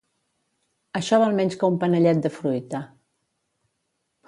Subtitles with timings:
[0.99, 2.83] Això val menys que un panellet de fruita.